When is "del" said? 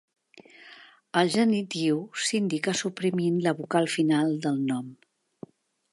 4.47-4.59